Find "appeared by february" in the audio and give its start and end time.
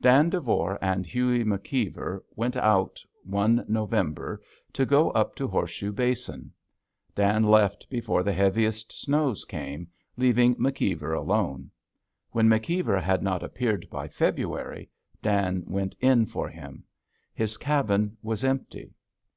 13.44-14.90